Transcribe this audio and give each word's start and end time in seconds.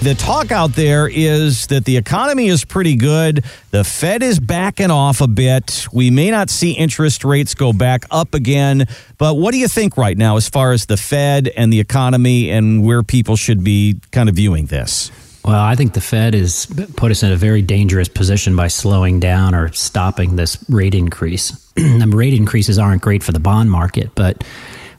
The 0.00 0.14
talk 0.14 0.52
out 0.52 0.74
there 0.74 1.08
is 1.08 1.66
that 1.66 1.84
the 1.84 1.96
economy 1.96 2.46
is 2.46 2.64
pretty 2.64 2.94
good. 2.94 3.44
The 3.72 3.82
Fed 3.82 4.22
is 4.22 4.38
backing 4.38 4.92
off 4.92 5.20
a 5.20 5.26
bit. 5.26 5.88
We 5.92 6.12
may 6.12 6.30
not 6.30 6.50
see 6.50 6.70
interest 6.70 7.24
rates 7.24 7.52
go 7.54 7.72
back 7.72 8.04
up 8.08 8.32
again. 8.32 8.86
But 9.18 9.34
what 9.34 9.50
do 9.50 9.58
you 9.58 9.66
think 9.66 9.96
right 9.96 10.16
now 10.16 10.36
as 10.36 10.48
far 10.48 10.70
as 10.70 10.86
the 10.86 10.96
Fed 10.96 11.48
and 11.48 11.72
the 11.72 11.80
economy 11.80 12.48
and 12.48 12.84
where 12.84 13.02
people 13.02 13.34
should 13.34 13.64
be 13.64 13.98
kind 14.12 14.28
of 14.28 14.36
viewing 14.36 14.66
this? 14.66 15.10
Well, 15.44 15.60
I 15.60 15.74
think 15.74 15.94
the 15.94 16.00
Fed 16.00 16.32
has 16.34 16.66
put 16.94 17.10
us 17.10 17.24
in 17.24 17.32
a 17.32 17.36
very 17.36 17.60
dangerous 17.60 18.08
position 18.08 18.54
by 18.54 18.68
slowing 18.68 19.18
down 19.18 19.52
or 19.52 19.72
stopping 19.72 20.36
this 20.36 20.64
rate 20.68 20.94
increase. 20.94 21.72
rate 21.76 22.34
increases 22.34 22.78
aren't 22.78 23.02
great 23.02 23.24
for 23.24 23.32
the 23.32 23.40
bond 23.40 23.68
market, 23.68 24.10
but 24.14 24.44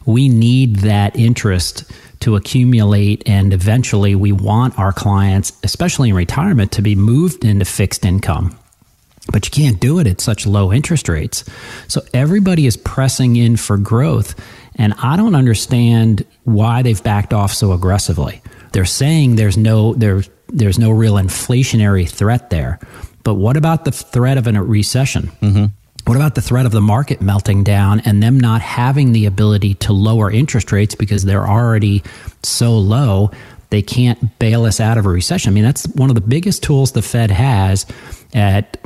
we 0.06 0.28
need 0.28 0.78
that 0.78 1.16
interest 1.16 1.90
to 2.22 2.36
accumulate 2.36 3.24
and 3.28 3.54
eventually 3.54 4.16
we 4.16 4.32
want 4.32 4.78
our 4.78 4.92
clients 4.92 5.54
especially 5.64 6.10
in 6.10 6.16
retirement 6.16 6.72
to 6.74 6.82
be 6.82 6.96
moved 6.96 7.46
into 7.46 7.66
fixed 7.66 8.06
income. 8.06 8.58
But 9.32 9.46
you 9.46 9.52
can't 9.52 9.80
do 9.80 10.00
it 10.00 10.08
at 10.08 10.22
such 10.22 10.48
low 10.48 10.74
interest 10.74 11.08
rates. 11.08 11.46
So 11.88 12.02
everybody 12.14 12.66
is 12.66 12.78
pressing 12.78 13.36
in 13.36 13.58
for 13.58 13.78
growth 13.78 14.36
and 14.76 14.94
i 15.04 15.18
don't 15.18 15.36
understand 15.36 16.26
why 16.46 16.82
they've 16.82 17.04
backed 17.04 17.34
off 17.34 17.54
so 17.54 17.74
aggressively. 17.74 18.42
They're 18.72 18.86
saying 18.86 19.36
there's 19.36 19.58
no 19.58 19.94
there's 19.94 20.30
there's 20.48 20.80
no 20.80 20.92
real 20.92 21.16
inflationary 21.16 22.10
threat 22.10 22.50
there. 22.50 22.80
But 23.24 23.36
what 23.36 23.58
about 23.58 23.86
the 23.86 23.92
threat 23.92 24.38
of 24.38 24.48
a 24.48 24.64
recession? 24.64 25.32
Mm-hmm. 25.42 25.66
What 26.10 26.16
about 26.16 26.34
the 26.34 26.42
threat 26.42 26.66
of 26.66 26.72
the 26.72 26.82
market 26.82 27.22
melting 27.22 27.64
down 27.64 28.00
and 28.00 28.24
them 28.24 28.40
not 28.40 28.62
having 28.62 29.12
the 29.12 29.28
ability 29.28 29.76
to 29.76 29.94
lower 29.94 30.32
interest 30.32 30.72
rates 30.72 30.96
because 30.96 31.24
they're 31.24 31.48
already 31.48 32.02
so 32.42 32.80
low? 32.80 33.30
They 33.70 33.84
can't 33.84 34.40
bail 34.40 34.66
us 34.66 34.80
out 34.80 34.98
of 34.98 35.06
a 35.06 35.10
recession. 35.10 35.52
I 35.52 35.54
mean, 35.54 35.64
that's 35.64 35.88
one 35.90 36.10
of 36.10 36.16
the 36.16 36.22
biggest 36.22 36.64
tools 36.64 36.94
the 36.94 37.04
Fed 37.04 37.30
has 37.30 37.86
at 38.34 38.80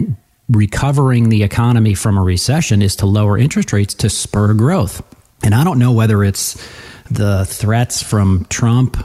recovering 0.49 1.29
the 1.29 1.43
economy 1.43 1.93
from 1.93 2.17
a 2.17 2.21
recession 2.21 2.81
is 2.81 2.97
to 2.97 3.05
lower 3.05 3.37
interest 3.37 3.71
rates 3.71 3.93
to 3.93 4.09
spur 4.09 4.53
growth. 4.53 5.01
And 5.43 5.55
I 5.55 5.63
don't 5.63 5.79
know 5.79 5.93
whether 5.93 6.25
it's 6.25 6.61
the 7.09 7.45
threats 7.45 8.03
from 8.03 8.45
Trump 8.49 8.97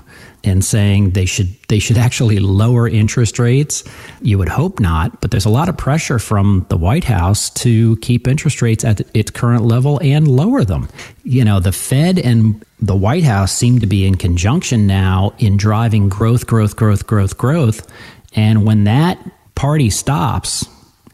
and 0.44 0.64
saying 0.64 1.11
they 1.11 1.27
should 1.27 1.48
they 1.69 1.78
should 1.78 1.98
actually 1.98 2.39
lower 2.39 2.89
interest 2.89 3.39
rates. 3.39 3.84
You 4.22 4.39
would 4.39 4.48
hope 4.48 4.80
not, 4.80 5.20
but 5.20 5.30
there's 5.30 5.45
a 5.45 5.50
lot 5.50 5.69
of 5.69 5.77
pressure 5.77 6.19
from 6.19 6.67
the 6.69 6.77
White 6.77 7.05
House 7.05 7.50
to 7.50 7.97
keep 7.98 8.28
interest 8.28 8.62
rates 8.62 8.84
at 8.84 9.00
its 9.14 9.30
current 9.30 9.64
level 9.64 10.00
and 10.03 10.28
lower 10.28 10.64
them. 10.64 10.89
You 11.25 11.45
know, 11.45 11.61
the 11.61 11.72
Fed 11.72 12.19
and 12.19 12.64
the 12.80 12.97
White 12.97 13.25
House 13.25 13.53
seem 13.53 13.80
to 13.80 13.86
be 13.86 14.06
in 14.06 14.17
conjunction 14.17 14.86
now 14.86 15.34
in 15.39 15.56
driving 15.56 16.08
growth, 16.08 16.47
growth, 16.47 16.77
growth, 16.77 17.06
growth, 17.06 17.36
growth. 17.36 17.86
And 18.34 18.64
when 18.64 18.84
that 18.84 19.19
party 19.55 19.91
stops, 19.91 20.67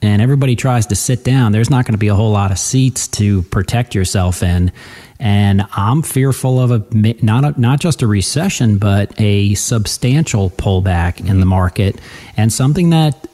and 0.04 0.20
everybody 0.22 0.56
tries 0.56 0.86
to 0.86 0.94
sit 0.94 1.24
down, 1.24 1.52
there's 1.52 1.70
not 1.70 1.84
going 1.84 1.94
to 1.94 1.98
be 1.98 2.08
a 2.08 2.14
whole 2.14 2.32
lot 2.32 2.50
of 2.50 2.58
seats 2.58 3.08
to 3.08 3.42
protect 3.44 3.94
yourself 3.94 4.42
in. 4.42 4.72
And 5.20 5.66
I'm 5.72 6.02
fearful 6.02 6.60
of 6.60 6.70
a 6.70 6.84
not 6.94 7.44
a, 7.44 7.60
not 7.60 7.80
just 7.80 8.02
a 8.02 8.06
recession, 8.06 8.78
but 8.78 9.18
a 9.20 9.54
substantial 9.54 10.50
pullback 10.50 11.26
in 11.26 11.40
the 11.40 11.46
market, 11.46 12.00
and 12.36 12.52
something 12.52 12.90
that 12.90 13.26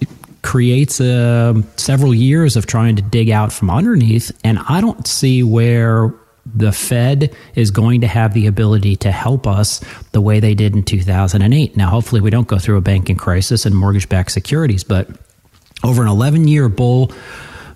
creates 0.43 1.01
uh, 1.01 1.61
several 1.77 2.15
years 2.15 2.57
of 2.57 2.67
trying 2.67 2.97
to 2.97 3.03
dig 3.03 3.31
out 3.31 3.53
from 3.53 3.71
underneath. 3.71 4.31
And 4.45 4.59
I 4.69 4.81
don't 4.81 5.07
see 5.07 5.43
where 5.43 6.15
the 6.55 6.73
Fed 6.73 7.35
is 7.55 7.71
going 7.71 8.01
to 8.01 8.07
have 8.07 8.35
the 8.35 8.47
ability 8.47 8.97
to 8.97 9.11
help 9.11 9.47
us 9.47 9.81
the 10.13 10.21
way 10.21 10.41
they 10.41 10.55
did 10.55 10.75
in 10.75 10.83
2008. 10.83 11.77
Now, 11.77 11.89
hopefully, 11.89 12.21
we 12.21 12.31
don't 12.31 12.49
go 12.49 12.59
through 12.59 12.77
a 12.77 12.83
banking 12.83 13.17
crisis 13.17 13.67
and 13.67 13.77
mortgage 13.77 14.09
backed 14.09 14.33
securities, 14.33 14.85
but 14.85 15.09
over 15.85 16.03
an 16.03 16.09
11 16.09 16.49
year 16.49 16.69
bull 16.69 17.13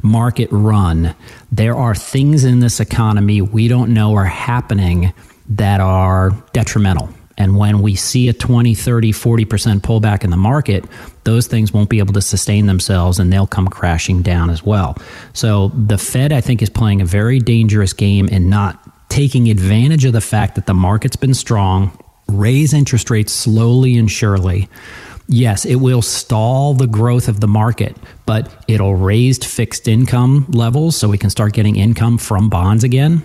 market 0.02 0.48
run, 0.52 1.14
there 1.50 1.74
are 1.74 1.94
things 1.94 2.44
in 2.44 2.60
this 2.60 2.80
economy 2.80 3.40
we 3.40 3.68
don't 3.68 3.92
know 3.92 4.14
are 4.14 4.24
happening 4.24 5.12
that 5.48 5.80
are 5.80 6.30
detrimental. 6.52 7.08
And 7.36 7.56
when 7.56 7.82
we 7.82 7.96
see 7.96 8.28
a 8.28 8.32
20, 8.32 8.74
30, 8.74 9.12
40% 9.12 9.80
pullback 9.80 10.22
in 10.22 10.30
the 10.30 10.36
market, 10.36 10.84
those 11.24 11.46
things 11.46 11.72
won't 11.72 11.90
be 11.90 11.98
able 11.98 12.12
to 12.14 12.22
sustain 12.22 12.66
themselves 12.66 13.18
and 13.18 13.32
they'll 13.32 13.46
come 13.46 13.66
crashing 13.66 14.22
down 14.22 14.50
as 14.50 14.62
well. 14.62 14.96
So 15.32 15.68
the 15.68 15.98
Fed, 15.98 16.32
I 16.32 16.40
think, 16.40 16.62
is 16.62 16.70
playing 16.70 17.00
a 17.00 17.04
very 17.04 17.40
dangerous 17.40 17.92
game 17.92 18.28
in 18.28 18.48
not 18.48 18.80
taking 19.08 19.48
advantage 19.48 20.04
of 20.04 20.12
the 20.12 20.20
fact 20.20 20.54
that 20.54 20.66
the 20.66 20.74
market's 20.74 21.16
been 21.16 21.34
strong, 21.34 21.96
raise 22.28 22.72
interest 22.72 23.10
rates 23.10 23.32
slowly 23.32 23.96
and 23.96 24.10
surely 24.10 24.68
yes, 25.28 25.64
it 25.64 25.76
will 25.76 26.02
stall 26.02 26.74
the 26.74 26.86
growth 26.86 27.28
of 27.28 27.40
the 27.40 27.48
market, 27.48 27.96
but 28.26 28.52
it'll 28.68 28.94
raise 28.94 29.38
fixed 29.38 29.88
income 29.88 30.46
levels 30.50 30.96
so 30.96 31.08
we 31.08 31.18
can 31.18 31.30
start 31.30 31.52
getting 31.52 31.76
income 31.76 32.18
from 32.18 32.48
bonds 32.48 32.84
again. 32.84 33.22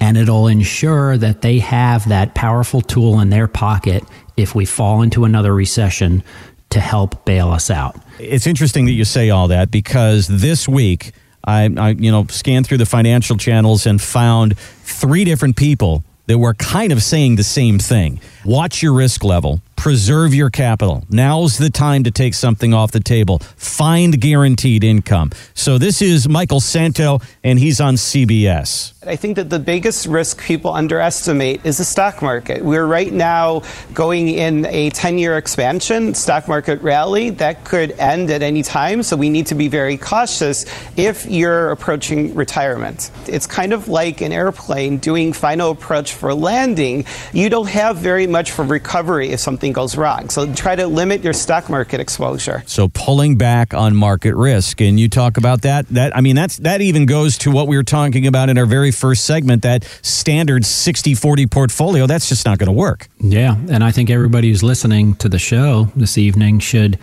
And 0.00 0.16
it'll 0.16 0.48
ensure 0.48 1.16
that 1.16 1.42
they 1.42 1.60
have 1.60 2.08
that 2.08 2.34
powerful 2.34 2.80
tool 2.80 3.20
in 3.20 3.30
their 3.30 3.46
pocket 3.46 4.02
if 4.36 4.54
we 4.54 4.64
fall 4.64 5.02
into 5.02 5.24
another 5.24 5.54
recession 5.54 6.24
to 6.70 6.80
help 6.80 7.24
bail 7.24 7.50
us 7.50 7.70
out. 7.70 7.96
It's 8.18 8.46
interesting 8.46 8.86
that 8.86 8.92
you 8.92 9.04
say 9.04 9.30
all 9.30 9.48
that 9.48 9.70
because 9.70 10.26
this 10.26 10.66
week 10.66 11.12
I, 11.44 11.70
I 11.76 11.90
you 11.90 12.10
know 12.10 12.26
scanned 12.30 12.66
through 12.66 12.78
the 12.78 12.86
financial 12.86 13.36
channels 13.36 13.86
and 13.86 14.00
found 14.00 14.58
three 14.58 15.24
different 15.24 15.56
people 15.56 16.02
that 16.26 16.38
were 16.38 16.54
kind 16.54 16.92
of 16.92 17.02
saying 17.02 17.36
the 17.36 17.44
same 17.44 17.78
thing. 17.78 18.20
Watch 18.44 18.82
your 18.82 18.92
risk 18.92 19.24
level 19.24 19.60
preserve 19.82 20.32
your 20.32 20.48
capital. 20.48 21.02
Now's 21.10 21.58
the 21.58 21.68
time 21.68 22.04
to 22.04 22.12
take 22.12 22.34
something 22.34 22.72
off 22.72 22.92
the 22.92 23.00
table. 23.00 23.40
Find 23.56 24.20
guaranteed 24.20 24.84
income. 24.84 25.32
So 25.54 25.76
this 25.76 26.00
is 26.00 26.28
Michael 26.28 26.60
Santo, 26.60 27.18
and 27.42 27.58
he's 27.58 27.80
on 27.80 27.96
CBS. 27.96 28.92
I 29.04 29.16
think 29.16 29.34
that 29.34 29.50
the 29.50 29.58
biggest 29.58 30.06
risk 30.06 30.40
people 30.40 30.72
underestimate 30.72 31.66
is 31.66 31.78
the 31.78 31.84
stock 31.84 32.22
market. 32.22 32.64
We're 32.64 32.86
right 32.86 33.12
now 33.12 33.62
going 33.92 34.28
in 34.28 34.66
a 34.66 34.90
10 34.90 35.18
year 35.18 35.36
expansion, 35.36 36.14
stock 36.14 36.46
market 36.46 36.80
rally 36.80 37.30
that 37.30 37.64
could 37.64 37.90
end 37.98 38.30
at 38.30 38.42
any 38.42 38.62
time. 38.62 39.02
So 39.02 39.16
we 39.16 39.28
need 39.30 39.46
to 39.48 39.56
be 39.56 39.66
very 39.66 39.96
cautious 39.96 40.64
if 40.96 41.26
you're 41.26 41.72
approaching 41.72 42.32
retirement. 42.36 43.10
It's 43.26 43.48
kind 43.48 43.72
of 43.72 43.88
like 43.88 44.20
an 44.20 44.30
airplane 44.30 44.98
doing 44.98 45.32
final 45.32 45.72
approach 45.72 46.14
for 46.14 46.32
landing. 46.32 47.04
You 47.32 47.48
don't 47.48 47.68
have 47.68 47.96
very 47.96 48.28
much 48.28 48.52
for 48.52 48.64
recovery 48.64 49.30
if 49.30 49.40
something 49.40 49.71
something 49.72 49.82
goes 49.82 49.96
wrong. 49.96 50.28
So 50.28 50.52
try 50.54 50.76
to 50.76 50.86
limit 50.86 51.22
your 51.22 51.32
stock 51.32 51.68
market 51.68 52.00
exposure. 52.00 52.62
So 52.66 52.88
pulling 52.88 53.36
back 53.36 53.74
on 53.74 53.96
market 53.96 54.34
risk, 54.34 54.80
and 54.80 54.98
you 54.98 55.08
talk 55.08 55.36
about 55.36 55.62
that. 55.62 55.88
That 55.88 56.16
I 56.16 56.20
mean, 56.20 56.36
that's 56.36 56.58
that 56.58 56.80
even 56.80 57.06
goes 57.06 57.38
to 57.38 57.50
what 57.50 57.68
we 57.68 57.76
were 57.76 57.84
talking 57.84 58.26
about 58.26 58.48
in 58.48 58.58
our 58.58 58.66
very 58.66 58.92
first 58.92 59.24
segment. 59.24 59.62
That 59.62 59.84
standard 60.02 60.62
60-40 60.62 61.50
portfolio. 61.50 62.06
That's 62.06 62.28
just 62.28 62.44
not 62.44 62.58
going 62.58 62.68
to 62.68 62.72
work. 62.72 63.08
Yeah, 63.20 63.56
and 63.68 63.82
I 63.82 63.90
think 63.90 64.10
everybody 64.10 64.48
who's 64.48 64.62
listening 64.62 65.14
to 65.16 65.28
the 65.28 65.38
show 65.38 65.88
this 65.96 66.18
evening 66.18 66.60
should 66.60 66.98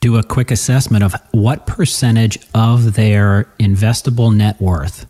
do 0.00 0.16
a 0.16 0.22
quick 0.22 0.50
assessment 0.50 1.04
of 1.04 1.14
what 1.32 1.66
percentage 1.66 2.38
of 2.54 2.94
their 2.94 3.44
investable 3.58 4.34
net 4.34 4.58
worth 4.60 5.06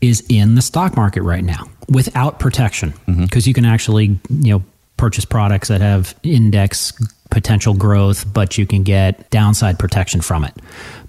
is 0.00 0.24
in 0.28 0.54
the 0.54 0.62
stock 0.62 0.96
market 0.96 1.22
right 1.22 1.44
now 1.44 1.68
without 1.88 2.38
protection 2.38 2.90
because 3.06 3.16
mm-hmm. 3.16 3.48
you 3.48 3.54
can 3.54 3.64
actually 3.66 4.18
you 4.30 4.54
know 4.54 4.64
purchase 5.04 5.26
products 5.26 5.68
that 5.68 5.82
have 5.82 6.14
index 6.22 6.90
potential 7.30 7.74
growth, 7.74 8.24
but 8.32 8.56
you 8.56 8.64
can 8.66 8.82
get 8.82 9.28
downside 9.28 9.78
protection 9.78 10.22
from 10.22 10.44
it. 10.44 10.54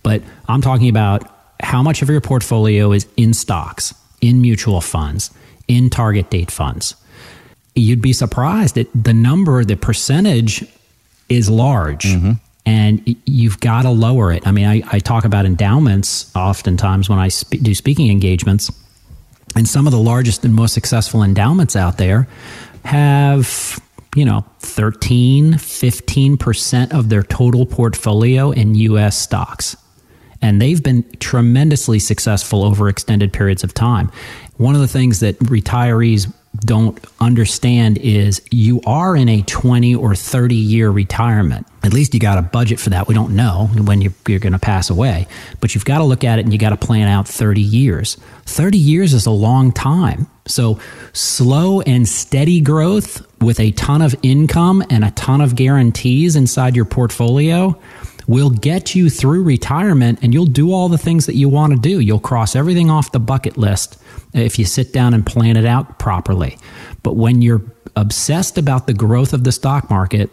But 0.03 0.21
I'm 0.49 0.59
talking 0.59 0.89
about 0.89 1.23
how 1.61 1.81
much 1.81 2.01
of 2.01 2.09
your 2.09 2.19
portfolio 2.19 2.91
is 2.91 3.07
in 3.15 3.33
stocks, 3.33 3.93
in 4.19 4.41
mutual 4.41 4.81
funds, 4.81 5.31
in 5.69 5.89
target 5.89 6.29
date 6.29 6.51
funds. 6.51 6.95
You'd 7.73 8.01
be 8.01 8.11
surprised 8.11 8.75
that 8.75 8.89
the 8.93 9.13
number, 9.13 9.63
the 9.63 9.77
percentage 9.77 10.65
is 11.29 11.49
large. 11.49 12.03
Mm-hmm. 12.03 12.31
And 12.65 13.15
you've 13.25 13.61
got 13.61 13.83
to 13.83 13.91
lower 13.91 14.33
it. 14.33 14.45
I 14.45 14.51
mean, 14.51 14.65
I, 14.65 14.81
I 14.91 14.99
talk 14.99 15.23
about 15.23 15.45
endowments 15.45 16.35
oftentimes 16.35 17.07
when 17.07 17.19
I 17.19 17.29
spe- 17.29 17.61
do 17.61 17.73
speaking 17.73 18.11
engagements. 18.11 18.69
And 19.55 19.65
some 19.69 19.87
of 19.87 19.93
the 19.93 19.99
largest 19.99 20.43
and 20.43 20.53
most 20.53 20.73
successful 20.73 21.23
endowments 21.23 21.77
out 21.77 21.97
there 21.97 22.27
have, 22.83 23.79
you 24.15 24.25
know, 24.25 24.45
13, 24.59 25.53
15% 25.53 26.93
of 26.93 27.09
their 27.09 27.23
total 27.23 27.65
portfolio 27.65 28.51
in 28.51 28.73
US 28.75 29.17
stocks. 29.17 29.75
And 30.41 30.61
they've 30.61 30.81
been 30.81 31.03
tremendously 31.19 31.99
successful 31.99 32.63
over 32.63 32.87
extended 32.87 33.33
periods 33.33 33.63
of 33.63 33.73
time. 33.73 34.11
One 34.57 34.73
of 34.73 34.81
the 34.81 34.87
things 34.87 35.19
that 35.19 35.37
retirees 35.39 36.31
don't 36.61 37.03
understand 37.19 37.97
is 37.97 38.41
you 38.51 38.81
are 38.85 39.15
in 39.15 39.27
a 39.27 39.41
20 39.41 39.95
or 39.95 40.15
30 40.15 40.55
year 40.55 40.89
retirement. 40.89 41.67
At 41.83 41.93
least 41.93 42.13
you 42.13 42.19
got 42.19 42.37
a 42.37 42.41
budget 42.41 42.79
for 42.79 42.91
that. 42.91 43.07
We 43.07 43.13
don't 43.13 43.35
know 43.35 43.69
when 43.75 44.01
you're, 44.01 44.13
you're 44.27 44.39
going 44.39 44.53
to 44.53 44.59
pass 44.59 44.89
away, 44.89 45.27
but 45.59 45.75
you've 45.75 45.85
got 45.85 45.97
to 45.97 46.03
look 46.05 46.23
at 46.23 46.39
it 46.39 46.45
and 46.45 46.53
you 46.53 46.59
got 46.59 46.69
to 46.69 46.77
plan 46.77 47.07
out 47.07 47.27
30 47.27 47.61
years. 47.61 48.15
30 48.45 48.77
years 48.77 49.13
is 49.13 49.25
a 49.25 49.31
long 49.31 49.71
time. 49.71 50.27
So 50.47 50.79
slow 51.11 51.81
and 51.81 52.07
steady 52.07 52.61
growth 52.61 53.24
with 53.41 53.59
a 53.59 53.71
ton 53.71 54.01
of 54.01 54.15
income 54.23 54.83
and 54.89 55.03
a 55.03 55.11
ton 55.11 55.41
of 55.41 55.55
guarantees 55.55 56.35
inside 56.35 56.75
your 56.75 56.85
portfolio 56.85 57.79
will 58.27 58.49
get 58.49 58.95
you 58.95 59.09
through 59.09 59.43
retirement 59.43 60.19
and 60.21 60.33
you'll 60.33 60.45
do 60.45 60.73
all 60.73 60.89
the 60.89 60.97
things 60.97 61.25
that 61.27 61.35
you 61.35 61.47
want 61.47 61.73
to 61.73 61.79
do. 61.79 61.99
You'll 61.99 62.19
cross 62.19 62.55
everything 62.55 62.89
off 62.89 63.11
the 63.11 63.19
bucket 63.19 63.57
list 63.57 64.01
if 64.33 64.57
you 64.57 64.65
sit 64.65 64.93
down 64.93 65.13
and 65.13 65.25
plan 65.25 65.57
it 65.57 65.65
out 65.65 65.99
properly. 65.99 66.57
But 67.03 67.15
when 67.15 67.41
you're 67.41 67.61
obsessed 67.95 68.57
about 68.57 68.87
the 68.87 68.93
growth 68.93 69.33
of 69.33 69.43
the 69.43 69.51
stock 69.51 69.89
market, 69.89 70.29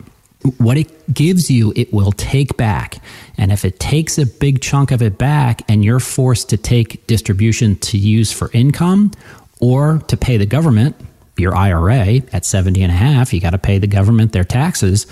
what 0.58 0.76
it 0.76 1.12
gives 1.12 1.50
you, 1.50 1.72
it 1.76 1.92
will 1.92 2.12
take 2.12 2.56
back. 2.56 3.00
And 3.36 3.52
if 3.52 3.64
it 3.64 3.78
takes 3.78 4.18
a 4.18 4.26
big 4.26 4.60
chunk 4.60 4.90
of 4.90 5.02
it 5.02 5.18
back 5.18 5.62
and 5.68 5.84
you're 5.84 6.00
forced 6.00 6.48
to 6.50 6.56
take 6.56 7.06
distribution 7.06 7.76
to 7.76 7.98
use 7.98 8.32
for 8.32 8.50
income 8.52 9.12
or 9.60 9.98
to 10.08 10.16
pay 10.16 10.36
the 10.36 10.46
government, 10.46 10.96
your 11.36 11.54
IRA 11.54 12.20
at 12.32 12.44
70 12.44 12.82
and 12.82 12.92
a 12.92 12.94
half, 12.94 13.32
you 13.32 13.40
got 13.40 13.50
to 13.50 13.58
pay 13.58 13.78
the 13.78 13.86
government 13.86 14.32
their 14.32 14.44
taxes 14.44 15.06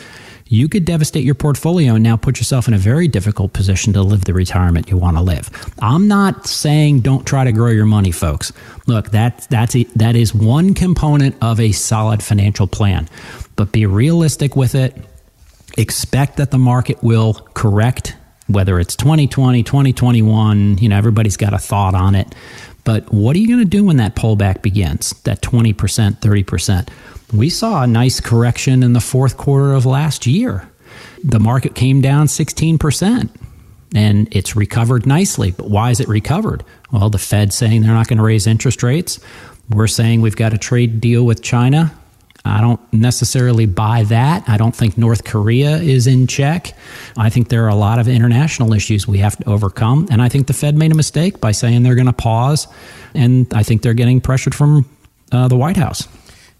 you 0.51 0.69
could 0.69 0.85
devastate 0.85 1.25
your 1.25 1.37
portfolio 1.37 1.95
and 1.95 2.03
now 2.03 2.17
put 2.17 2.39
yourself 2.39 2.67
in 2.67 2.75
a 2.75 2.79
very 2.79 3.07
difficult 3.07 3.53
position 3.53 3.93
to 3.93 4.03
live 4.03 4.25
the 4.25 4.35
retirement 4.35 4.91
you 4.91 4.97
want 4.97 5.17
to 5.17 5.23
live. 5.23 5.49
I'm 5.81 6.09
not 6.09 6.49
saying 6.49 7.01
don't 7.01 7.25
try 7.25 7.45
to 7.45 7.53
grow 7.53 7.71
your 7.71 7.87
money, 7.87 8.11
folks. 8.11 8.53
Look, 8.89 9.13
that, 9.13 9.47
that's 9.49 9.77
a, 9.77 9.85
that 9.95 10.17
is 10.17 10.35
one 10.35 10.75
component 10.75 11.37
of 11.41 11.61
a 11.61 11.71
solid 11.71 12.21
financial 12.21 12.67
plan, 12.67 13.09
but 13.55 13.71
be 13.71 13.87
realistic 13.87 14.57
with 14.57 14.75
it. 14.75 14.97
Expect 15.79 16.39
that 16.39 16.51
the 16.51 16.59
market 16.59 17.01
will 17.01 17.35
correct, 17.55 18.17
whether 18.49 18.81
it's 18.81 18.97
2020, 18.97 19.63
2021, 19.63 20.79
you 20.79 20.89
know, 20.89 20.97
everybody's 20.97 21.37
got 21.37 21.55
a 21.55 21.59
thought 21.59 21.95
on 21.95 22.17
it. 22.17 22.35
But 22.91 23.13
what 23.13 23.37
are 23.37 23.39
you 23.39 23.47
going 23.47 23.61
to 23.61 23.65
do 23.65 23.85
when 23.85 23.99
that 23.99 24.17
pullback 24.17 24.63
begins, 24.63 25.13
that 25.23 25.43
20%, 25.43 25.75
30%? 26.19 26.89
we 27.33 27.49
saw 27.49 27.85
a 27.85 27.87
nice 27.87 28.19
correction 28.19 28.83
in 28.83 28.95
the 28.95 29.01
fourth 29.01 29.37
quarter 29.37 29.75
of 29.75 29.87
last 29.87 30.27
year. 30.27 30.69
The 31.23 31.39
market 31.39 31.77
came 31.77 32.01
down 32.01 32.27
16% 32.27 33.31
and 33.95 34.29
it's 34.33 34.57
recovered 34.57 35.07
nicely. 35.07 35.53
But 35.53 35.71
why 35.71 35.93
is 35.93 36.01
it 36.01 36.09
recovered? 36.09 36.65
Well, 36.91 37.11
the 37.11 37.19
Fed 37.19 37.53
saying 37.53 37.83
they're 37.83 37.95
not 37.95 38.09
going 38.09 38.17
to 38.17 38.25
raise 38.25 38.49
interest 38.49 38.83
rates. 38.83 39.21
We're 39.69 39.87
saying 39.87 40.21
we've 40.21 40.35
got 40.35 40.53
a 40.53 40.59
trade 40.59 41.01
deal 41.01 41.25
with 41.25 41.43
China. 41.43 41.95
I 42.45 42.61
don't 42.61 42.81
necessarily 42.93 43.67
buy 43.67 44.05
that. 44.05 44.49
I 44.49 44.57
don't 44.57 44.75
think 44.75 44.97
North 44.97 45.25
Korea 45.25 45.77
is 45.77 46.07
in 46.07 46.27
check. 46.27 46.75
I 47.17 47.29
think 47.29 47.49
there 47.49 47.65
are 47.65 47.69
a 47.69 47.75
lot 47.75 47.99
of 47.99 48.09
international 48.09 48.73
issues 48.73 49.07
we 49.07 49.19
have 49.19 49.37
to 49.39 49.49
overcome. 49.49 50.09
And 50.11 50.23
I 50.23 50.29
think 50.29 50.47
the 50.47 50.53
Fed 50.53 50.75
made 50.77 50.91
a 50.91 50.95
mistake 50.95 51.41
by 51.41 51.53
saying 51.53 51.83
they're 51.83 51.95
going 51.95 52.07
to 52.07 52.13
pause. 52.13 52.67
And 53.15 53.53
I 53.53 53.63
think 53.63 53.83
they're 53.83 53.95
getting 53.95 54.21
pressured 54.21 54.55
from 54.55 54.89
uh, 55.33 55.49
the 55.49 55.57
White 55.57 55.77
House. 55.77 56.09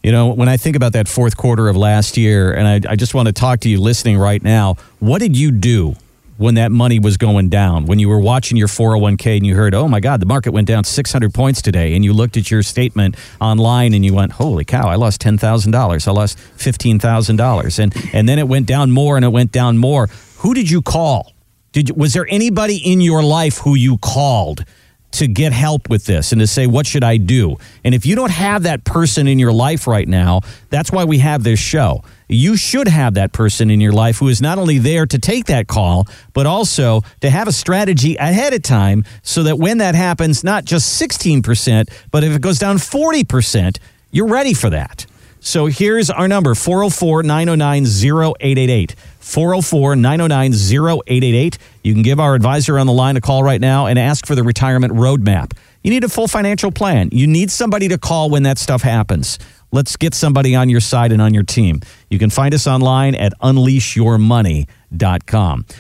You 0.03 0.13
know, 0.13 0.29
when 0.29 0.49
I 0.49 0.57
think 0.57 0.77
about 0.77 0.95
that 0.95 1.09
fourth 1.09 1.37
quarter 1.37 1.69
of 1.69 1.77
last 1.77 2.17
year, 2.17 2.53
and 2.53 2.67
I, 2.67 2.93
I, 2.93 2.97
just 2.97 3.15
want 3.15 3.27
to 3.27 3.33
talk 3.33 3.61
to 3.61 3.69
you 3.69 3.79
listening 3.79 4.17
right 4.17 4.43
now, 4.43 4.77
what 4.99 5.21
did 5.21 5.37
you 5.37 5.51
do 5.51 5.95
when 6.41 6.55
that 6.55 6.73
money 6.73 6.99
was 6.99 7.19
going 7.19 7.51
down? 7.51 7.85
When 7.85 7.99
you 7.99 8.09
were 8.09 8.19
watching 8.19 8.57
your 8.57 8.67
401k 8.67 9.37
and 9.37 9.47
you 9.47 9.55
heard, 9.55 9.75
oh 9.75 9.87
my 9.87 10.01
God, 10.01 10.21
the 10.21 10.27
market 10.27 10.53
went 10.53 10.67
down 10.67 10.85
600 10.85 11.35
points 11.35 11.61
today, 11.61 11.95
and 11.95 12.03
you 12.03 12.15
looked 12.15 12.39
at 12.39 12.51
your 12.51 12.63
statement 12.63 13.15
online 13.43 13.93
and 13.93 14.07
you 14.07 14.15
went, 14.15 14.33
holy 14.33 14.65
cow, 14.65 14.89
I 14.89 14.95
lost 14.95 15.21
$10,000. 15.21 16.09
I 16.09 16.11
lost 16.11 16.39
$15,000. 16.39 17.79
And, 17.79 17.95
and 18.15 18.27
then 18.27 18.39
it 18.39 18.49
went 18.49 18.65
down 18.65 18.91
more 18.91 19.17
and 19.17 19.25
it 19.25 19.29
went 19.29 19.53
down 19.53 19.77
more. 19.77 20.09
Who 20.39 20.55
did 20.55 20.71
you 20.71 20.81
call? 20.81 21.35
Did, 21.73 21.95
was 21.95 22.15
there 22.15 22.27
anybody 22.31 22.79
in 22.79 23.03
your 23.03 23.23
life 23.23 23.59
who 23.59 23.75
you 23.75 23.99
called? 23.99 24.65
To 25.13 25.27
get 25.27 25.53
help 25.53 25.89
with 25.91 26.07
this 26.07 26.33
and 26.33 26.41
to 26.41 26.47
say, 26.47 26.67
what 26.67 26.87
should 26.87 27.05
I 27.05 27.17
do? 27.17 27.57
And 27.85 27.95
if 27.95 28.07
you 28.07 28.15
don't 28.15 28.31
have 28.31 28.63
that 28.65 28.85
person 28.85 29.27
in 29.27 29.39
your 29.39 29.53
life 29.53 29.87
right 29.87 30.07
now, 30.07 30.41
that's 30.69 30.93
why 30.93 31.05
we 31.05 31.19
have 31.19 31.43
this 31.43 31.59
show. 31.59 32.03
You 32.29 32.57
should 32.57 32.87
have 32.87 33.15
that 33.15 33.33
person 33.33 33.71
in 33.71 33.81
your 33.81 33.93
life 33.93 34.19
who 34.19 34.29
is 34.29 34.41
not 34.41 34.59
only 34.59 34.79
there 34.79 35.07
to 35.07 35.19
take 35.19 35.47
that 35.47 35.67
call, 35.67 36.07
but 36.33 36.47
also 36.47 37.03
to 37.21 37.31
have 37.31 37.49
a 37.49 37.53
strategy 37.53 38.17
ahead 38.17 38.55
of 38.55 38.63
time 38.63 39.05
so 39.23 39.43
that 39.43 39.59
when 39.59 39.79
that 39.79 39.95
happens, 39.95 40.45
not 40.45 40.65
just 40.65 41.01
16%, 41.01 41.89
but 42.11 42.23
if 42.23 42.35
it 42.35 42.41
goes 42.41 42.59
down 42.59 42.77
40%, 42.77 43.79
you're 44.13 44.29
ready 44.29 44.55
for 44.55 44.71
that. 44.71 45.07
So 45.41 45.67
here's 45.67 46.11
our 46.11 46.29
number 46.29 46.55
404 46.55 47.23
909 47.23 47.85
0888. 47.85 48.95
404 49.21 49.97
909 49.97 50.53
0888. 50.53 51.59
You 51.83 51.95
can 51.95 52.03
give 52.03 52.21
our 52.21 52.35
advisor 52.35 52.79
on 52.79 52.87
the 52.87 52.93
line 52.93 53.17
a 53.17 53.21
call 53.21 53.43
right 53.43 53.61
now 53.61 53.87
and 53.87 53.99
ask 53.99 54.27
for 54.27 54.35
the 54.35 54.43
retirement 54.43 54.93
roadmap. 54.93 55.53
You 55.83 55.91
need 55.91 56.05
a 56.05 56.09
full 56.11 56.29
financial 56.29 56.71
plan. 56.71 57.09
You 57.13 57.27
need 57.27 57.51
somebody 57.51 57.89
to 57.89 57.97
call 57.97 58.29
when 58.29 58.43
that 58.43 58.59
stuff 58.59 58.83
happens. 58.83 59.39
Let's 59.73 59.97
get 59.97 60.15
somebody 60.15 60.55
on 60.55 60.69
your 60.69 60.81
side 60.81 61.11
and 61.11 61.23
on 61.23 61.33
your 61.33 61.45
team. 61.45 61.81
You 62.11 62.19
can 62.19 62.29
find 62.29 62.53
us 62.53 62.67
online 62.67 63.15
at 63.15 63.33
unleashyourmoney.com. 63.41 64.80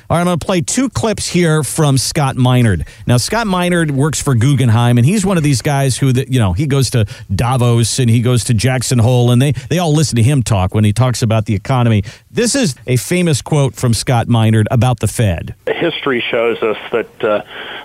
All 0.09 0.17
right, 0.17 0.21
I'm 0.21 0.27
going 0.27 0.39
to 0.39 0.45
play 0.45 0.61
two 0.61 0.89
clips 0.89 1.29
here 1.29 1.63
from 1.63 1.99
Scott 1.99 2.37
Minerd. 2.37 2.87
Now, 3.07 3.17
Scott 3.17 3.47
Minerd 3.47 3.91
works 3.91 4.23
for 4.23 4.35
Guggenheim, 4.35 4.99
and 4.99 5.07
he's 5.07 5.27
one 5.27 5.37
of 5.37 5.43
these 5.43 5.63
guys 5.63 5.99
who, 5.99 6.13
you 6.29 6.39
know, 6.39 6.53
he 6.53 6.67
goes 6.67 6.91
to 6.91 7.07
Davos 7.35 7.99
and 7.99 8.09
he 8.09 8.21
goes 8.21 8.45
to 8.45 8.55
Jackson 8.55 8.99
Hole, 8.99 9.31
and 9.31 9.41
they, 9.41 9.53
they 9.53 9.79
all 9.79 9.93
listen 9.93 10.17
to 10.17 10.23
him 10.23 10.43
talk 10.43 10.75
when 10.75 10.85
he 10.85 10.93
talks 10.93 11.23
about 11.23 11.47
the 11.47 11.55
economy. 11.55 12.05
This 12.31 12.55
is 12.55 12.75
a 12.87 12.97
famous 12.97 13.43
quote 13.43 13.75
from 13.75 13.95
Scott 13.95 14.29
Minerd 14.29 14.67
about 14.71 15.01
the 15.01 15.09
Fed. 15.09 15.55
History 15.67 16.23
shows 16.31 16.63
us 16.63 16.77
that 16.93 17.25
uh, 17.25 17.43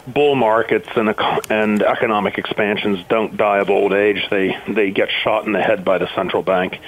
bull 0.08 0.36
markets 0.36 0.90
and, 0.96 1.14
and 1.50 1.82
economic 1.82 2.38
expansions 2.38 3.04
don't 3.10 3.36
die 3.38 3.60
of 3.60 3.70
old 3.70 3.94
age. 3.94 4.28
They, 4.30 4.56
they 4.68 4.92
get 4.92 5.10
shot 5.24 5.46
in 5.46 5.54
the 5.54 5.62
head 5.62 5.84
by 5.84 5.98
the 5.98 6.14
central 6.14 6.44
bank. 6.44 6.80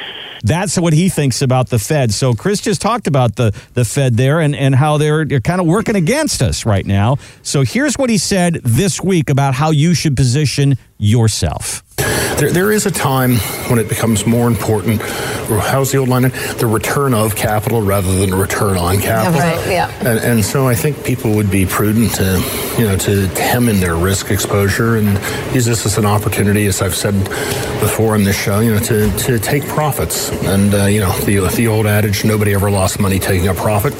That's 0.44 0.78
what 0.78 0.94
he 0.94 1.10
thinks 1.10 1.42
about 1.42 1.69
the 1.69 1.80
Fed. 1.80 2.13
So 2.13 2.33
Chris 2.33 2.62
just 2.62 2.81
talked 2.81 3.07
about 3.07 3.36
the, 3.36 3.56
the 3.74 3.83
Fed 3.83 4.16
there 4.18 4.26
and, 4.35 4.56
and 4.56 4.75
how 4.75 4.97
they're, 4.97 5.25
they're 5.25 5.39
kind 5.39 5.62
of 5.62 5.68
working 5.68 5.95
against 5.95 6.41
us 6.41 6.65
right 6.65 6.85
now. 6.85 7.18
So 7.41 7.63
here's 7.63 7.95
what 7.97 8.09
he 8.09 8.18
said 8.18 8.59
this 8.63 9.01
week 9.01 9.29
about 9.29 9.53
how 9.53 9.71
you 9.71 9.94
should 9.94 10.15
position 10.15 10.75
yourself. 10.97 11.83
There, 12.38 12.51
there 12.51 12.72
is 12.72 12.86
a 12.86 12.92
time 12.92 13.38
when 13.68 13.80
it 13.80 13.89
becomes 13.89 14.28
more 14.28 14.48
important. 14.48 15.01
How's 15.01 15.92
the 15.92 15.98
old 15.98 16.07
line? 16.07 16.22
The 16.22 16.69
return 16.72 17.16
of 17.16 17.36
capital 17.36 17.81
rather 17.81 18.13
than 18.13 18.36
return 18.36 18.78
on 18.78 19.00
capital. 19.00 19.40
Right, 19.40 19.68
yeah. 19.68 19.92
And, 20.00 20.19
and, 20.19 20.45
so 20.45 20.68
I 20.68 20.76
think 20.76 21.04
people 21.04 21.33
would 21.33 21.50
be 21.50 21.66
prudent 21.66 22.14
to, 22.16 22.76
you 22.78 22.85
know, 22.85 22.95
to 22.97 23.28
hem 23.30 23.69
in 23.69 23.80
their 23.80 23.95
risk 23.95 24.30
exposure 24.30 24.97
and 24.97 25.07
use 25.54 25.66
this 25.66 25.85
as 25.88 25.97
an 25.97 26.06
opportunity, 26.06 26.68
as 26.68 26.80
I've 26.80 26.95
said 26.95 27.16
before 27.80 28.16
in 28.16 28.23
this 28.23 28.38
show, 28.38 28.59
you 28.59 28.76
know, 28.76 28.80
to, 28.81 29.09
to 29.18 29.40
take 29.40 29.66
profits. 29.66 30.30
And 30.44 30.76
uh, 30.76 30.85
you 30.85 31.00
know, 31.00 31.11
the 31.21 31.40
the 31.56 31.68
old 31.68 31.88
adage, 31.88 32.23
nobody 32.23 32.54
ever 32.54 32.69
lost 32.69 33.00
money 33.00 33.18
taking 33.18 33.47
a 33.47 33.54
profit. 33.56 33.94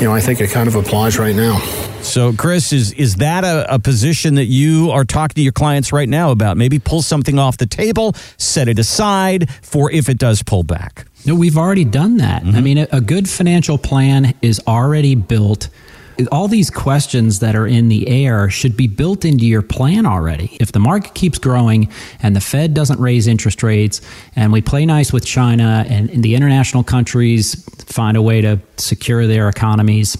You 0.00 0.08
know, 0.08 0.14
I 0.14 0.20
think 0.20 0.40
it 0.40 0.50
kind 0.50 0.68
of 0.68 0.74
applies 0.74 1.16
right 1.16 1.36
now. 1.36 1.60
So, 2.02 2.32
Chris, 2.32 2.72
is 2.72 2.92
is 2.92 3.16
that 3.16 3.44
a, 3.44 3.74
a, 3.74 3.78
position 3.78 4.36
that 4.36 4.46
you 4.46 4.90
are 4.90 5.04
talking 5.04 5.34
to 5.34 5.42
your 5.42 5.52
clients 5.52 5.92
right 5.92 6.08
now 6.08 6.30
about? 6.30 6.56
Maybe 6.56 6.78
pull 6.78 7.02
something 7.02 7.38
off 7.38 7.58
the 7.58 7.66
table, 7.66 8.14
set 8.38 8.68
it 8.68 8.78
aside 8.78 9.50
for 9.62 9.90
if 9.90 10.08
it 10.08 10.18
does 10.18 10.42
pull 10.42 10.62
back. 10.62 11.06
No, 11.26 11.34
we've 11.34 11.58
already 11.58 11.84
done 11.84 12.16
that. 12.18 12.42
Mm-hmm. 12.42 12.56
I 12.56 12.60
mean, 12.60 12.78
a, 12.78 12.88
a 12.92 13.00
good 13.00 13.28
financial 13.28 13.78
plan 13.78 14.34
is 14.40 14.60
already 14.66 15.14
built. 15.16 15.68
All 16.32 16.48
these 16.48 16.70
questions 16.70 17.40
that 17.40 17.54
are 17.54 17.66
in 17.66 17.88
the 17.88 18.08
air 18.08 18.50
should 18.50 18.76
be 18.76 18.88
built 18.88 19.24
into 19.24 19.44
your 19.44 19.62
plan 19.62 20.04
already. 20.04 20.56
If 20.58 20.72
the 20.72 20.80
market 20.80 21.14
keeps 21.14 21.38
growing 21.38 21.92
and 22.20 22.34
the 22.34 22.40
Fed 22.40 22.74
doesn't 22.74 22.98
raise 22.98 23.28
interest 23.28 23.62
rates 23.62 24.00
and 24.34 24.52
we 24.52 24.60
play 24.60 24.84
nice 24.84 25.12
with 25.12 25.24
China 25.24 25.84
and, 25.88 26.10
and 26.10 26.24
the 26.24 26.34
international 26.34 26.82
countries 26.82 27.64
find 27.84 28.16
a 28.16 28.22
way 28.22 28.40
to 28.40 28.60
secure 28.78 29.28
their 29.28 29.48
economies, 29.48 30.16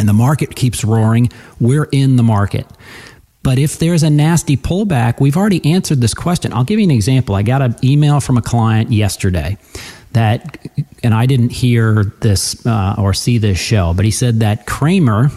and 0.00 0.08
the 0.08 0.14
market 0.14 0.56
keeps 0.56 0.82
roaring, 0.82 1.30
we're 1.60 1.88
in 1.92 2.16
the 2.16 2.22
market. 2.22 2.66
But 3.42 3.58
if 3.58 3.78
there's 3.78 4.02
a 4.02 4.08
nasty 4.08 4.56
pullback, 4.56 5.20
we've 5.20 5.36
already 5.36 5.74
answered 5.74 6.00
this 6.00 6.14
question. 6.14 6.54
I'll 6.54 6.64
give 6.64 6.78
you 6.78 6.84
an 6.84 6.90
example. 6.90 7.34
I 7.34 7.42
got 7.42 7.60
an 7.60 7.76
email 7.84 8.20
from 8.20 8.38
a 8.38 8.42
client 8.42 8.92
yesterday 8.92 9.58
that, 10.12 10.58
and 11.02 11.12
I 11.12 11.26
didn't 11.26 11.50
hear 11.50 12.04
this 12.20 12.64
uh, 12.66 12.96
or 12.98 13.12
see 13.12 13.36
this 13.36 13.58
show, 13.58 13.92
but 13.94 14.06
he 14.06 14.10
said 14.10 14.40
that 14.40 14.66
Cramer, 14.66 15.30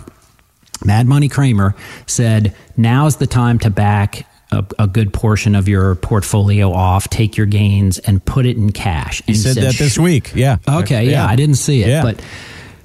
Mad 0.86 1.08
Money 1.08 1.28
Cramer, 1.28 1.76
said 2.08 2.56
now's 2.78 3.18
the 3.18 3.28
time 3.28 3.60
to 3.60 3.70
back 3.70 4.26
a, 4.52 4.66
a, 4.80 4.88
good 4.88 5.14
portion 5.14 5.56
of 5.56 5.68
your 5.68 5.96
portfolio 5.96 6.72
off, 6.72 7.10
take 7.10 7.36
your 7.36 7.48
gains, 7.48 8.00
and 8.00 8.24
put 8.24 8.46
it 8.46 8.56
in 8.56 8.72
cash. 8.72 9.20
And 9.22 9.30
he 9.30 9.36
said, 9.36 9.56
said 9.56 9.64
that 9.64 9.76
this 9.76 9.98
week. 9.98 10.32
Yeah. 10.36 10.58
Okay. 10.68 11.06
Yeah, 11.06 11.12
yeah, 11.12 11.26
I 11.26 11.36
didn't 11.36 11.56
see 11.56 11.82
it, 11.82 11.90
yeah. 11.90 12.04
but 12.04 12.22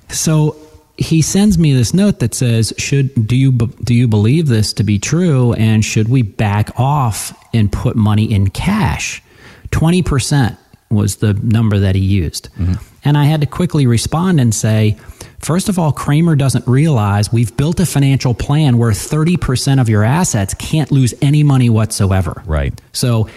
so 0.08 0.56
he 0.98 1.22
sends 1.22 1.56
me 1.58 1.72
this 1.72 1.94
note 1.94 2.18
that 2.18 2.34
says, 2.34 2.74
"Should 2.76 3.26
do 3.26 3.36
you 3.36 3.52
do 3.52 3.94
you 3.94 4.08
believe 4.08 4.48
this 4.48 4.72
to 4.74 4.82
be 4.82 4.98
true? 4.98 5.52
And 5.54 5.84
should 5.84 6.08
we 6.08 6.22
back 6.22 6.78
off 6.78 7.32
and 7.54 7.70
put 7.70 7.96
money 7.96 8.30
in 8.30 8.50
cash?" 8.50 9.22
20% 9.70 10.56
was 10.90 11.16
the 11.16 11.34
number 11.34 11.78
that 11.78 11.94
he 11.94 12.00
used. 12.00 12.48
Mm-hmm. 12.54 12.74
And 13.04 13.16
I 13.16 13.24
had 13.24 13.40
to 13.42 13.46
quickly 13.46 13.86
respond 13.86 14.40
and 14.40 14.54
say, 14.54 14.96
first 15.38 15.68
of 15.68 15.78
all, 15.78 15.92
Cramer 15.92 16.34
doesn't 16.34 16.66
realize 16.66 17.32
we've 17.32 17.54
built 17.56 17.78
a 17.80 17.86
financial 17.86 18.34
plan 18.34 18.78
where 18.78 18.90
30% 18.90 19.80
of 19.80 19.88
your 19.88 20.02
assets 20.02 20.54
can't 20.54 20.90
lose 20.90 21.14
any 21.20 21.42
money 21.42 21.68
whatsoever. 21.68 22.42
Right. 22.46 22.78
So, 22.92 23.28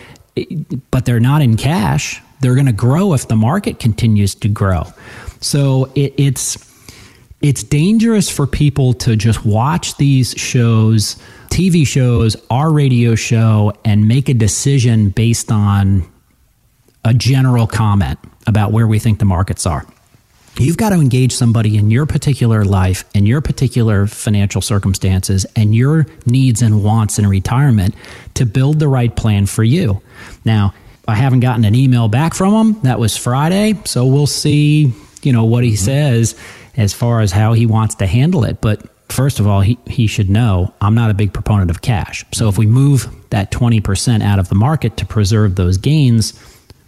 but 0.91 1.05
they're 1.05 1.19
not 1.19 1.41
in 1.41 1.57
cash. 1.57 2.21
They're 2.39 2.55
going 2.55 2.67
to 2.67 2.73
grow 2.73 3.13
if 3.13 3.27
the 3.27 3.35
market 3.35 3.79
continues 3.79 4.33
to 4.35 4.47
grow. 4.47 4.85
So 5.41 5.91
it, 5.95 6.13
it's 6.17 6.70
it's 7.41 7.63
dangerous 7.63 8.29
for 8.29 8.45
people 8.45 8.93
to 8.93 9.15
just 9.15 9.45
watch 9.45 9.97
these 9.97 10.31
shows, 10.31 11.15
TV 11.49 11.85
shows, 11.85 12.35
our 12.49 12.71
radio 12.71 13.15
show, 13.15 13.73
and 13.83 14.07
make 14.07 14.29
a 14.29 14.33
decision 14.33 15.09
based 15.09 15.51
on 15.51 16.07
a 17.03 17.13
general 17.13 17.65
comment 17.65 18.19
about 18.45 18.71
where 18.71 18.87
we 18.87 18.99
think 18.99 19.19
the 19.19 19.25
markets 19.25 19.65
are. 19.65 19.85
You've 20.59 20.77
got 20.77 20.89
to 20.89 20.95
engage 20.95 21.33
somebody 21.33 21.77
in 21.77 21.89
your 21.89 22.05
particular 22.05 22.65
life 22.65 23.05
and 23.15 23.27
your 23.27 23.41
particular 23.41 24.05
financial 24.05 24.61
circumstances 24.61 25.45
and 25.55 25.73
your 25.73 26.05
needs 26.25 26.61
and 26.61 26.83
wants 26.83 27.17
in 27.17 27.25
retirement 27.25 27.95
to 28.35 28.45
build 28.45 28.79
the 28.79 28.87
right 28.87 29.15
plan 29.15 29.45
for 29.45 29.63
you. 29.63 30.01
Now, 30.43 30.73
I 31.07 31.15
haven't 31.15 31.39
gotten 31.39 31.65
an 31.65 31.73
email 31.73 32.09
back 32.09 32.33
from 32.33 32.53
him. 32.53 32.81
That 32.81 32.99
was 32.99 33.17
Friday, 33.17 33.79
so 33.85 34.05
we'll 34.05 34.27
see, 34.27 34.93
you 35.23 35.33
know, 35.33 35.45
what 35.45 35.63
he 35.63 35.71
mm-hmm. 35.71 35.85
says 35.85 36.35
as 36.77 36.93
far 36.93 37.21
as 37.21 37.31
how 37.31 37.53
he 37.53 37.65
wants 37.65 37.95
to 37.95 38.07
handle 38.07 38.43
it. 38.43 38.61
But 38.61 38.81
first 39.11 39.39
of 39.39 39.47
all, 39.47 39.61
he, 39.61 39.77
he 39.87 40.07
should 40.07 40.29
know 40.29 40.73
I'm 40.81 40.95
not 40.95 41.11
a 41.11 41.13
big 41.13 41.33
proponent 41.33 41.69
of 41.69 41.81
cash. 41.81 42.25
So 42.31 42.47
if 42.47 42.57
we 42.57 42.65
move 42.65 43.07
that 43.29 43.51
20% 43.51 44.21
out 44.21 44.39
of 44.39 44.49
the 44.49 44.55
market 44.55 44.97
to 44.97 45.05
preserve 45.05 45.55
those 45.55 45.77
gains, 45.77 46.33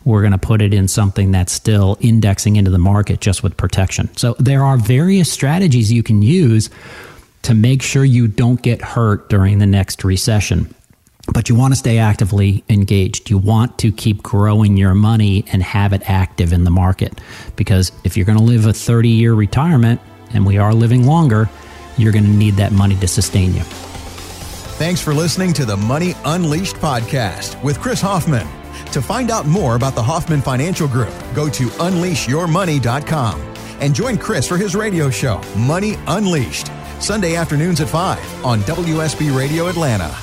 we're 0.06 0.22
going 0.22 0.34
to 0.34 0.38
put 0.38 0.62
it 0.62 0.74
in 0.74 0.88
something 0.88 1.32
that's 1.32 1.54
still 1.54 1.98
indexing 2.02 2.56
into 2.56 2.72
the 2.72 2.78
market 2.78 3.22
just 3.22 3.44
with 3.44 3.56
protection. 3.56 4.16
So 4.18 4.36
there 4.40 4.64
are 4.64 4.78
various 4.78 5.32
strategies 5.32 5.92
you 5.92 6.04
can 6.04 6.22
use 6.22 6.70
to 7.44 7.54
make 7.54 7.82
sure 7.82 8.04
you 8.04 8.28
don't 8.28 8.62
get 8.62 8.82
hurt 8.82 9.30
during 9.30 9.60
the 9.60 9.66
next 9.66 10.04
recession. 10.04 10.74
But 11.32 11.48
you 11.48 11.56
want 11.56 11.74
to 11.74 11.78
stay 11.78 12.00
actively 12.00 12.64
engaged. 12.68 13.30
You 13.30 13.38
want 13.38 13.78
to 13.80 13.92
keep 13.92 14.22
growing 14.24 14.76
your 14.76 14.94
money 14.94 15.46
and 15.52 15.64
have 15.64 15.94
it 15.94 16.10
active 16.10 16.52
in 16.52 16.64
the 16.64 16.72
market. 16.72 17.20
Because 17.56 17.92
if 18.04 18.18
you're 18.18 18.26
going 18.26 18.38
to 18.38 18.44
live 18.44 18.66
a 18.66 18.74
30 18.74 19.10
year 19.10 19.34
retirement, 19.34 20.02
and 20.34 20.46
we 20.46 20.58
are 20.58 20.74
living 20.74 21.06
longer, 21.06 21.50
you're 21.98 22.12
going 22.12 22.26
to 22.26 22.30
need 22.30 22.56
that 22.56 22.72
money 22.72 22.96
to 22.98 23.08
sustain 23.08 23.54
you. 23.54 23.62
Thanks 24.78 25.00
for 25.00 25.14
listening 25.14 25.54
to 25.54 25.66
the 25.66 25.78
Money 25.78 26.16
Unleashed 26.26 26.76
podcast 26.78 27.62
with 27.64 27.80
Chris 27.80 28.02
Hoffman. 28.02 28.48
To 28.92 29.02
find 29.02 29.32
out 29.32 29.46
more 29.46 29.76
about 29.76 29.96
the 29.96 30.04
Hoffman 30.04 30.42
Financial 30.42 30.88
Group, 30.88 31.14
go 31.34 31.48
to 31.50 31.68
unleashyourmoney.com 31.68 33.40
and 33.80 33.94
join 33.96 34.18
Chris 34.18 34.48
for 34.48 34.58
his 34.58 34.76
radio 34.76 35.10
show, 35.10 35.42
Money 35.58 35.96
Unleashed, 36.08 36.72
Sunday 37.00 37.36
afternoons 37.36 37.82
at 37.82 37.90
5 37.90 38.46
on 38.46 38.62
WSB 38.62 39.36
Radio 39.38 39.68
Atlanta. 39.68 40.16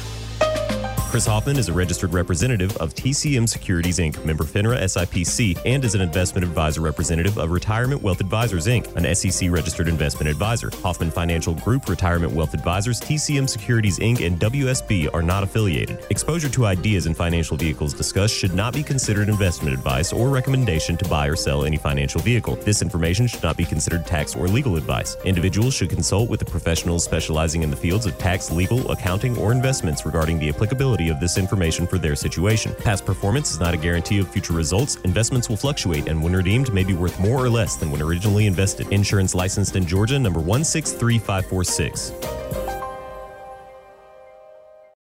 Chris 1.11 1.27
Hoffman 1.27 1.59
is 1.59 1.69
a 1.69 1.73
registered 1.73 2.13
representative 2.15 2.77
of 2.77 2.95
TCM 2.95 3.49
Securities 3.49 3.99
Inc., 3.99 4.25
member 4.25 4.45
FINRA 4.45 4.79
SIPC, 4.85 5.61
and 5.67 5.85
is 5.85 5.97
an 5.97 6.01
investment 6.01 6.47
advisor 6.47 6.83
representative 6.83 7.37
of 7.37 7.51
Retirement 7.51 8.01
Wealth 8.01 8.21
Advisors 8.21 8.69
Inc., 8.69 8.95
an 8.95 9.13
SEC 9.17 9.51
registered 9.51 9.89
investment 9.89 10.31
advisor. 10.31 10.71
Hoffman 10.85 11.11
Financial 11.11 11.53
Group, 11.53 11.89
Retirement 11.89 12.33
Wealth 12.33 12.55
Advisors, 12.55 13.01
TCM 13.01 13.49
Securities 13.49 13.99
Inc., 13.99 14.25
and 14.25 14.39
WSB 14.39 15.13
are 15.13 15.21
not 15.21 15.43
affiliated. 15.43 15.99
Exposure 16.11 16.49
to 16.49 16.67
ideas 16.67 17.07
and 17.07 17.17
financial 17.17 17.57
vehicles 17.57 17.93
discussed 17.93 18.37
should 18.37 18.55
not 18.55 18.73
be 18.73 18.85
considered 18.85 19.29
investment 19.29 19.75
advice 19.75 20.13
or 20.13 20.29
recommendation 20.29 20.97
to 20.97 21.09
buy 21.09 21.27
or 21.27 21.35
sell 21.35 21.65
any 21.65 21.77
financial 21.77 22.21
vehicle. 22.21 22.55
This 22.55 22.83
information 22.83 23.27
should 23.27 23.43
not 23.43 23.57
be 23.57 23.65
considered 23.65 24.07
tax 24.07 24.37
or 24.37 24.47
legal 24.47 24.77
advice. 24.77 25.17
Individuals 25.25 25.75
should 25.75 25.91
consult 25.91 26.31
with 26.31 26.39
the 26.39 26.47
professionals 26.47 27.03
specializing 27.03 27.65
in 27.65 27.71
the 27.71 27.77
fields 27.77 28.07
of 28.07 28.17
tax, 28.17 28.53
legal, 28.53 28.89
accounting, 28.93 29.37
or 29.39 29.51
investments 29.51 30.07
regarding 30.07 30.39
the 30.39 30.49
of 31.09 31.21
this 31.21 31.39
information 31.39 31.87
for 31.87 31.99
their 31.99 32.15
situation. 32.15 32.75
Past 32.85 33.07
performance 33.07 33.51
is 33.51 33.59
not 33.59 33.75
a 33.75 33.77
guarantee 33.77 34.19
of 34.19 34.29
future 34.29 34.53
results. 34.53 34.97
Investments 35.05 35.49
will 35.49 35.57
fluctuate, 35.57 36.09
and 36.09 36.23
when 36.23 36.35
redeemed, 36.35 36.73
may 36.73 36.85
be 36.85 36.95
worth 36.95 37.19
more 37.19 37.43
or 37.43 37.49
less 37.49 37.77
than 37.77 37.91
when 37.91 38.03
originally 38.03 38.47
invested. 38.47 38.87
Insurance 38.93 39.35
licensed 39.35 39.77
in 39.77 39.87
Georgia, 39.87 40.19
number 40.19 40.41
163546. 40.41 42.60